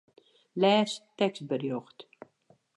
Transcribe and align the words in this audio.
Lês 0.61 0.91
tekstberjocht. 1.17 1.99